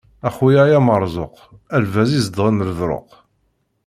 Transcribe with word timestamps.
A 0.27 0.29
xuya 0.35 0.61
ay 0.65 0.77
ameṛẓuq, 0.79 1.35
a 1.75 1.77
lbaz 1.83 2.09
izedɣen 2.17 2.65
leḍṛuq. 2.69 3.09